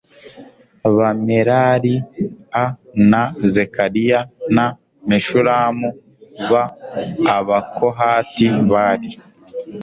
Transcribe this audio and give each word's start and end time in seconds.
bamerari 0.97 1.95
a 2.63 2.65
na 3.11 3.23
zekariya 3.53 4.19
na 4.55 4.65
meshulamu 5.09 5.87
b 6.49 6.51
abakohati 7.37 8.47
bari 8.71 9.09